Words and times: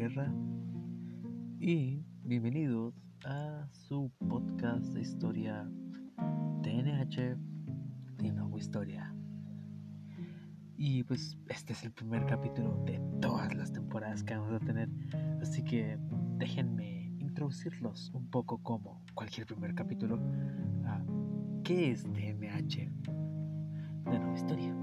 Guerra 0.00 0.32
y 1.58 2.02
bienvenidos 2.22 2.94
a 3.26 3.68
su 3.70 4.10
podcast 4.30 4.86
de 4.94 5.02
historia 5.02 5.70
TNH 6.62 7.36
de 8.16 8.32
Nueva 8.32 8.58
Historia. 8.58 9.14
Y 10.78 11.02
pues 11.04 11.36
este 11.50 11.74
es 11.74 11.84
el 11.84 11.92
primer 11.92 12.24
capítulo 12.24 12.82
de 12.86 12.98
todas 13.20 13.54
las 13.54 13.74
temporadas 13.74 14.24
que 14.24 14.34
vamos 14.34 14.62
a 14.62 14.64
tener, 14.64 14.88
así 15.42 15.62
que 15.62 15.98
déjenme 16.38 17.12
introducirlos 17.18 18.10
un 18.14 18.30
poco 18.30 18.56
como 18.62 19.04
cualquier 19.12 19.46
primer 19.46 19.74
capítulo 19.74 20.18
a 20.86 21.04
qué 21.62 21.90
es 21.90 22.04
TNH 22.04 22.90
de 24.06 24.18
Nueva 24.18 24.32
Historia. 24.32 24.74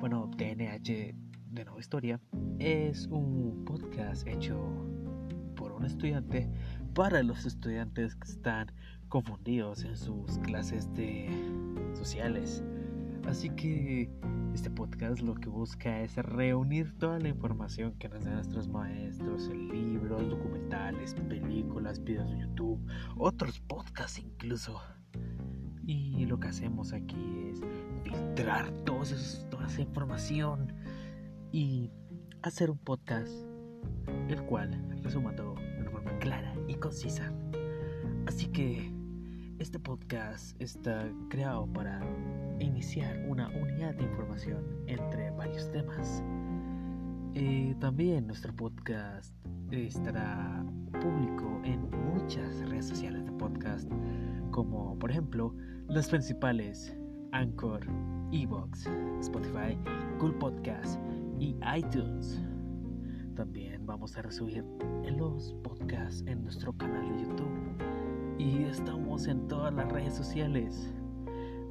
Bueno, 0.00 0.30
TNH 0.38 1.31
de 1.52 1.66
Nueva 1.66 1.80
Historia 1.80 2.18
es 2.58 3.06
un 3.08 3.64
podcast 3.66 4.26
hecho 4.26 4.58
por 5.54 5.72
un 5.72 5.84
estudiante 5.84 6.48
para 6.94 7.22
los 7.22 7.44
estudiantes 7.44 8.14
que 8.14 8.28
están 8.28 8.72
confundidos 9.08 9.84
en 9.84 9.94
sus 9.96 10.38
clases 10.38 10.92
de 10.94 11.28
sociales. 11.92 12.64
Así 13.26 13.50
que 13.50 14.10
este 14.54 14.70
podcast 14.70 15.20
lo 15.20 15.34
que 15.34 15.50
busca 15.50 16.00
es 16.00 16.16
reunir 16.16 16.96
toda 16.98 17.18
la 17.18 17.28
información 17.28 17.92
que 17.98 18.08
nos 18.08 18.24
dan 18.24 18.34
nuestros 18.36 18.68
maestros, 18.68 19.48
libros, 19.48 20.30
documentales, 20.30 21.14
películas, 21.28 22.02
videos 22.02 22.30
de 22.30 22.40
YouTube, 22.40 22.80
otros 23.18 23.60
podcasts 23.60 24.18
incluso. 24.18 24.80
Y 25.84 26.24
lo 26.24 26.40
que 26.40 26.48
hacemos 26.48 26.94
aquí 26.94 27.50
es 27.50 27.60
filtrar 28.04 28.70
toda 28.84 29.04
esa 29.04 29.82
información 29.82 30.72
y 31.52 31.90
hacer 32.42 32.70
un 32.70 32.78
podcast 32.78 33.30
el 34.28 34.42
cual 34.44 34.70
resuma 35.02 35.34
todo 35.36 35.54
de 35.54 35.80
una 35.82 35.90
forma 35.90 36.18
clara 36.18 36.54
y 36.66 36.74
concisa. 36.74 37.30
Así 38.26 38.46
que 38.46 38.90
este 39.58 39.78
podcast 39.78 40.60
está 40.60 41.08
creado 41.28 41.66
para 41.66 42.00
iniciar 42.58 43.24
una 43.28 43.48
unidad 43.48 43.94
de 43.94 44.04
información 44.04 44.64
entre 44.86 45.30
varios 45.32 45.70
temas. 45.70 46.22
Eh, 47.34 47.74
también 47.80 48.26
nuestro 48.26 48.54
podcast 48.54 49.34
estará 49.70 50.64
público 51.00 51.60
en 51.64 51.88
muchas 52.12 52.58
redes 52.68 52.88
sociales 52.88 53.24
de 53.24 53.32
podcast, 53.32 53.90
como 54.50 54.98
por 54.98 55.10
ejemplo 55.10 55.54
las 55.88 56.08
principales 56.08 56.96
Anchor, 57.32 57.86
Evox, 58.32 58.86
Spotify, 59.20 59.76
Google 60.18 60.38
Podcast 60.38 60.98
y 61.42 61.56
iTunes. 61.76 62.40
También 63.34 63.84
vamos 63.84 64.16
a 64.16 64.22
resubir 64.22 64.64
los 65.18 65.54
podcasts 65.64 66.22
en 66.26 66.44
nuestro 66.44 66.72
canal 66.74 67.08
de 67.12 67.22
YouTube. 67.22 68.38
Y 68.38 68.62
estamos 68.62 69.26
en 69.26 69.48
todas 69.48 69.74
las 69.74 69.90
redes 69.90 70.14
sociales. 70.14 70.94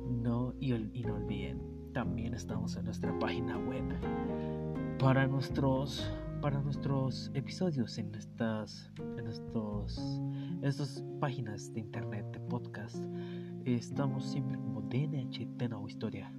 No, 0.09 0.53
y, 0.59 0.71
no 0.73 1.15
olviden, 1.15 1.61
también 1.93 2.33
estamos 2.33 2.75
en 2.75 2.83
nuestra 2.83 3.17
página 3.17 3.57
web. 3.59 3.85
Para 4.99 5.25
nuestros, 5.25 6.11
para 6.41 6.61
nuestros 6.61 7.31
episodios 7.33 7.97
en 7.97 8.13
estas, 8.13 8.91
en 9.17 9.27
estos, 9.27 11.03
páginas 11.21 11.73
de 11.73 11.79
internet 11.79 12.25
de 12.33 12.39
podcast, 12.41 13.05
estamos 13.63 14.25
siempre 14.25 14.57
como 14.57 14.81
DNH 14.81 15.47
de 15.55 15.69
Nueva 15.69 15.87
Historia. 15.87 16.33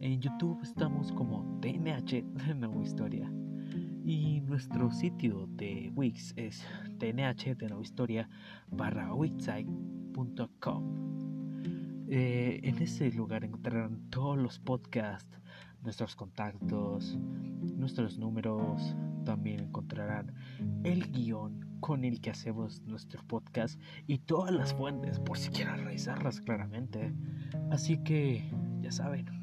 En 0.00 0.18
YouTube 0.18 0.58
estamos 0.62 1.12
como 1.12 1.60
TNH 1.60 2.22
de 2.22 2.54
Nueva 2.54 2.82
Historia. 2.82 3.30
Y 4.02 4.40
nuestro 4.40 4.90
sitio 4.90 5.46
de 5.50 5.92
Wix 5.94 6.32
es 6.36 6.66
tnh 6.98 7.54
de 7.54 7.68
nueva 7.68 7.82
historia 7.82 8.26
barra 8.70 9.12
wixsite.com. 9.12 10.84
Eh, 12.08 12.60
en 12.62 12.78
ese 12.78 13.12
lugar 13.12 13.44
encontrarán 13.44 14.08
todos 14.08 14.38
los 14.38 14.58
podcasts, 14.58 15.38
nuestros 15.82 16.16
contactos, 16.16 17.18
nuestros 17.76 18.16
números. 18.16 18.96
También 19.26 19.60
encontrarán 19.60 20.32
el 20.82 21.12
guion 21.12 21.60
con 21.80 22.04
el 22.04 22.22
que 22.22 22.30
hacemos 22.30 22.80
nuestro 22.86 23.22
podcast 23.26 23.78
y 24.06 24.16
todas 24.16 24.50
las 24.50 24.72
fuentes 24.72 25.20
por 25.20 25.36
si 25.36 25.50
quieren 25.50 25.84
revisarlas 25.84 26.40
claramente. 26.40 27.12
Así 27.70 27.98
que 27.98 28.50
ya 28.80 28.92
saben 28.92 29.39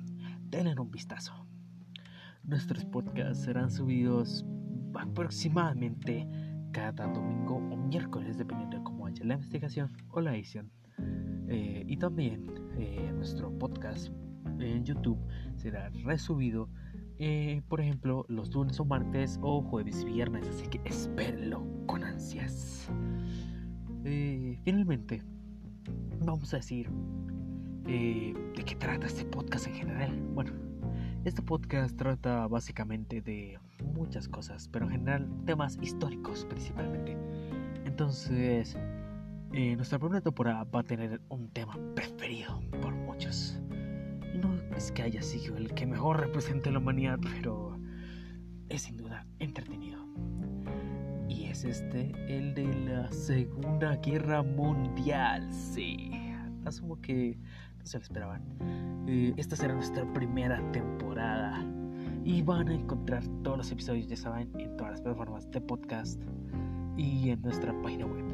denle 0.50 0.80
un 0.80 0.92
vistazo. 0.92 1.34
Nuestros 2.44 2.86
podcasts 2.86 3.44
serán 3.44 3.70
subidos 3.70 4.46
aproximadamente 4.96 6.28
cada 6.72 7.08
domingo 7.08 7.56
o 7.56 7.78
miércoles, 7.78 8.38
dependiendo 8.38 8.78
de 8.78 8.84
cómo 8.84 9.08
haya 9.08 9.24
la 9.26 9.34
investigación 9.36 9.92
o 10.12 10.22
la 10.22 10.36
edición. 10.36 10.72
Eh, 11.50 11.84
y 11.88 11.98
también 11.98 12.46
eh, 12.78 13.12
nuestro 13.14 13.52
podcast 13.58 14.12
en 14.60 14.84
YouTube 14.84 15.20
será 15.56 15.90
resubido, 16.04 16.70
eh, 17.20 17.62
por 17.68 17.82
ejemplo, 17.82 18.26
los 18.28 18.54
lunes 18.54 18.80
o 18.80 18.86
martes 18.86 19.40
o 19.42 19.62
jueves 19.62 20.02
y 20.04 20.06
viernes, 20.06 20.48
así 20.48 20.68
que 20.68 20.82
espérenlo 20.86 21.66
con 21.86 22.04
ansias. 22.04 22.90
finalmente, 24.64 25.22
vamos 26.26 26.54
a 26.54 26.58
decir 26.58 26.90
eh, 27.88 28.34
¿De 28.56 28.64
qué 28.64 28.76
trata 28.76 29.08
este 29.08 29.24
podcast 29.24 29.68
en 29.68 29.76
general? 29.76 30.20
Bueno, 30.34 30.52
este 31.24 31.42
podcast 31.42 31.96
trata 31.96 32.46
básicamente 32.48 33.22
de 33.22 33.60
muchas 33.94 34.28
cosas, 34.28 34.68
pero 34.68 34.86
en 34.86 34.92
general 34.92 35.30
temas 35.46 35.78
históricos 35.82 36.46
principalmente. 36.50 37.18
Entonces, 37.86 38.78
eh, 39.54 39.76
nuestra 39.78 40.00
primera 40.00 40.20
temporada 40.20 40.66
va 40.66 40.82
a 40.82 40.84
tener 40.84 41.22
un 41.30 41.50
tema 41.50 41.78
preferido 41.96 42.62
por 42.82 42.94
muchos. 42.94 43.58
No 44.36 44.54
es 44.76 44.92
que 44.92 45.04
haya 45.04 45.22
sido 45.22 45.56
el 45.56 45.74
que 45.74 45.86
mejor 45.86 46.20
represente 46.20 46.70
la 46.72 46.80
humanidad, 46.80 47.20
pero 47.22 47.80
es 48.68 48.82
sin 48.82 48.98
duda 48.98 49.26
entretenido. 49.40 50.06
Y 51.30 51.46
es 51.46 51.64
este, 51.64 52.12
el 52.28 52.54
de 52.54 52.68
la 52.86 53.12
Segunda 53.12 53.96
Guerra 53.98 54.44
Mundial. 54.44 55.52
Sí, 55.54 56.12
asumo 56.68 57.00
que 57.02 57.38
se 57.84 57.98
lo 57.98 58.04
esperaban. 58.04 58.42
Eh, 59.08 59.34
esta 59.38 59.56
será 59.56 59.74
nuestra 59.74 60.12
primera 60.14 60.62
temporada 60.72 61.66
y 62.24 62.42
van 62.42 62.68
a 62.68 62.74
encontrar 62.74 63.24
todos 63.44 63.58
los 63.58 63.72
episodios, 63.72 64.08
ya 64.08 64.18
saben, 64.18 64.50
en 64.60 64.76
todas 64.76 64.92
las 64.92 65.02
plataformas 65.02 65.50
de 65.52 65.62
podcast 65.62 66.22
y 66.98 67.30
en 67.30 67.42
nuestra 67.42 67.74
página 67.82 68.06
web. 68.06 68.26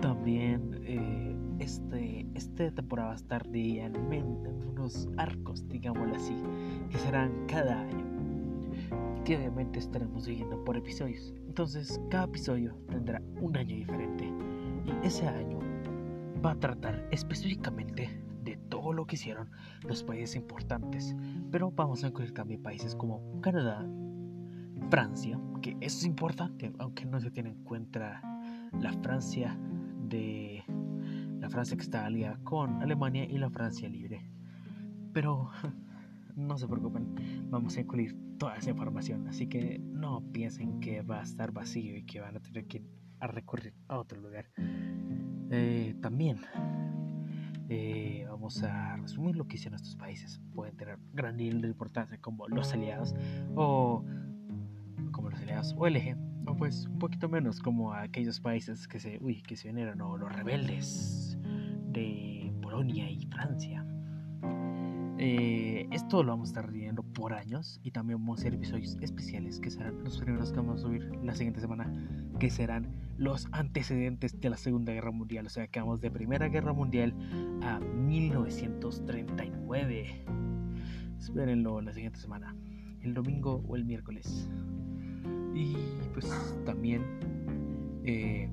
También 0.00 0.78
eh, 0.82 1.34
este, 1.58 2.26
esta 2.34 2.70
temporada 2.70 3.08
va 3.08 3.14
a 3.14 3.16
estar 3.16 3.48
de 3.48 3.80
en, 3.80 3.96
unos 4.68 5.08
arcos, 5.16 5.66
digámoslo 5.68 6.14
así, 6.14 6.36
que 6.90 6.98
serán 6.98 7.32
cada 7.46 7.80
año. 7.80 8.04
Que 9.24 9.36
obviamente 9.38 9.78
estaremos 9.78 10.24
siguiendo 10.24 10.62
por 10.64 10.76
episodios. 10.76 11.34
Entonces, 11.46 12.00
cada 12.10 12.24
episodio 12.24 12.76
tendrá 12.90 13.22
un 13.40 13.56
año 13.56 13.74
diferente. 13.74 14.30
Y 14.84 15.06
ese 15.06 15.26
año 15.26 15.58
va 16.44 16.52
a 16.52 16.60
tratar 16.60 17.08
específicamente 17.10 18.22
de 18.42 18.56
todo 18.68 18.92
lo 18.92 19.06
que 19.06 19.16
hicieron 19.16 19.50
los 19.82 20.04
países 20.04 20.36
importantes, 20.36 21.16
pero 21.50 21.70
vamos 21.70 22.04
a 22.04 22.08
incluir 22.08 22.32
también 22.32 22.62
países 22.62 22.94
como 22.94 23.40
Canadá, 23.40 23.84
Francia, 24.90 25.38
que 25.62 25.76
eso 25.80 25.98
es 25.98 26.04
importante, 26.04 26.72
aunque 26.78 27.04
no 27.04 27.20
se 27.20 27.30
tiene 27.30 27.50
en 27.50 27.64
cuenta 27.64 28.22
la 28.80 28.92
Francia 29.02 29.58
de 30.08 30.62
la 31.40 31.50
Francia 31.50 31.76
que 31.76 31.82
está 31.82 32.06
aliada 32.06 32.38
con 32.44 32.82
Alemania 32.82 33.24
y 33.24 33.38
la 33.38 33.50
Francia 33.50 33.88
libre. 33.88 34.30
Pero 35.12 35.50
no 36.36 36.56
se 36.56 36.68
preocupen, 36.68 37.48
vamos 37.50 37.76
a 37.76 37.80
incluir 37.80 38.16
toda 38.38 38.56
esa 38.56 38.70
información, 38.70 39.26
así 39.28 39.48
que 39.48 39.78
no 39.78 40.22
piensen 40.32 40.78
que 40.80 41.02
va 41.02 41.20
a 41.20 41.22
estar 41.22 41.52
vacío 41.52 41.96
y 41.96 42.04
que 42.04 42.20
van 42.20 42.36
a 42.36 42.40
tener 42.40 42.66
que 42.66 42.84
recurrir 43.20 43.74
a 43.88 43.98
otro 43.98 44.20
lugar. 44.20 44.46
Eh, 45.50 45.94
también 46.00 46.40
eh, 47.68 48.26
vamos 48.28 48.62
a 48.62 48.96
resumir 48.96 49.36
lo 49.36 49.46
que 49.46 49.56
hicieron 49.56 49.76
estos 49.76 49.96
países. 49.96 50.40
Pueden 50.54 50.76
tener 50.76 50.98
gran 51.12 51.36
nivel 51.36 51.60
de 51.62 51.68
importancia 51.68 52.18
como 52.20 52.48
los 52.48 52.72
aliados 52.72 53.14
o 53.54 54.04
como 55.12 55.30
los 55.30 55.40
aliados 55.40 55.74
o 55.78 55.86
el 55.86 55.96
eje, 55.96 56.16
o 56.46 56.56
pues 56.56 56.86
un 56.86 56.98
poquito 56.98 57.28
menos 57.28 57.60
como 57.60 57.92
aquellos 57.92 58.40
países 58.40 58.86
que 58.86 59.00
se, 59.00 59.18
uy, 59.20 59.42
que 59.42 59.56
se 59.56 59.70
unieron 59.70 60.00
o 60.00 60.16
los 60.16 60.32
rebeldes 60.32 61.38
de 61.88 62.52
Polonia 62.60 63.10
y 63.10 63.26
Francia. 63.26 63.84
Eh, 65.18 65.88
esto 65.92 66.22
lo 66.22 66.32
vamos 66.32 66.50
a 66.50 66.52
estar 66.60 66.70
viendo 66.70 67.02
por 67.02 67.32
años 67.32 67.80
y 67.82 67.90
también 67.90 68.18
vamos 68.18 68.38
a 68.38 68.42
hacer 68.42 68.52
episodios 68.52 68.98
especiales 69.00 69.58
que 69.60 69.70
serán 69.70 70.04
los 70.04 70.18
primeros 70.18 70.52
que 70.52 70.58
vamos 70.58 70.80
a 70.80 70.82
subir 70.82 71.10
la 71.22 71.34
siguiente 71.34 71.60
semana, 71.60 71.90
que 72.38 72.50
serán 72.50 72.86
los 73.16 73.48
antecedentes 73.52 74.38
de 74.38 74.50
la 74.50 74.58
Segunda 74.58 74.92
Guerra 74.92 75.12
Mundial, 75.12 75.46
o 75.46 75.48
sea 75.48 75.68
que 75.68 75.80
vamos 75.80 76.02
de 76.02 76.10
Primera 76.10 76.48
Guerra 76.48 76.74
Mundial 76.74 77.14
a 77.62 77.80
1939. 77.80 80.26
Espérenlo 81.18 81.80
la 81.80 81.94
siguiente 81.94 82.20
semana, 82.20 82.54
el 83.00 83.14
domingo 83.14 83.64
o 83.66 83.76
el 83.76 83.86
miércoles. 83.86 84.50
Y 85.54 85.74
pues 86.12 86.30
también 86.66 87.02
eh, 88.04 88.50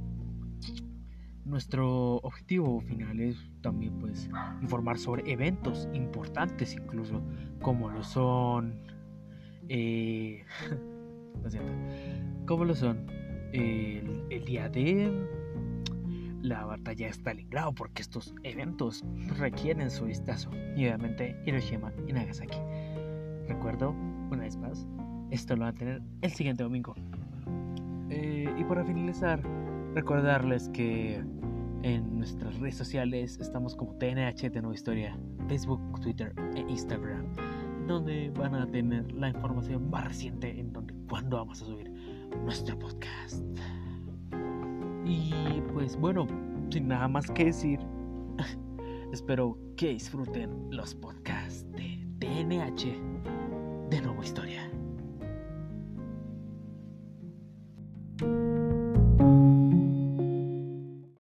nuestro 1.45 2.17
objetivo 2.17 2.81
final 2.81 3.19
es 3.19 3.37
también 3.61 3.97
pues 3.99 4.29
informar 4.61 4.97
sobre 4.97 5.31
eventos 5.31 5.87
importantes 5.93 6.73
incluso 6.73 7.21
como 7.61 7.89
lo 7.89 8.03
son 8.03 8.75
eh, 9.69 10.43
son 12.75 13.07
el, 13.53 14.45
día 14.45 14.69
de 14.69 15.11
la 16.41 16.65
batalla 16.65 17.07
de 17.07 17.13
Stalingrado 17.13 17.73
porque 17.73 18.01
estos 18.01 18.33
eventos 18.43 19.03
requieren 19.37 19.89
su 19.89 20.05
vistazo. 20.05 20.51
Y 20.75 20.85
obviamente 20.85 21.37
Hiroshima 21.45 21.93
y 22.07 22.13
Nagasaki. 22.13 22.57
Recuerdo 23.47 23.91
una 24.31 24.43
vez 24.43 24.57
más 24.57 24.85
esto 25.33 25.55
lo 25.55 25.63
va 25.63 25.69
a 25.69 25.73
tener 25.73 26.01
el 26.21 26.31
siguiente 26.31 26.63
domingo. 26.63 26.95
Eh, 28.09 28.47
y 28.57 28.63
para 28.65 28.85
finalizar 28.85 29.41
recordarles 29.93 30.69
que 30.69 31.23
en 31.83 32.17
nuestras 32.17 32.57
redes 32.59 32.77
sociales 32.77 33.37
estamos 33.39 33.75
como 33.75 33.95
TNH 33.97 34.49
de 34.49 34.61
Nueva 34.61 34.73
Historia, 34.73 35.17
Facebook, 35.47 35.99
Twitter 36.01 36.33
e 36.55 36.61
Instagram, 36.61 37.25
donde 37.87 38.31
van 38.31 38.55
a 38.55 38.65
tener 38.65 39.11
la 39.11 39.29
información 39.29 39.89
más 39.89 40.05
reciente 40.05 40.59
en 40.59 40.71
donde 40.71 40.93
cuándo 41.09 41.37
vamos 41.37 41.61
a 41.61 41.65
subir 41.65 41.91
nuestro 42.43 42.79
podcast. 42.79 43.43
Y 45.05 45.33
pues 45.73 45.97
bueno, 45.97 46.27
sin 46.69 46.87
nada 46.87 47.07
más 47.07 47.29
que 47.29 47.45
decir, 47.45 47.79
espero 49.11 49.57
que 49.75 49.89
disfruten 49.89 50.67
los 50.71 50.95
podcasts 50.95 51.69
de 51.73 51.99
TNH 52.19 53.13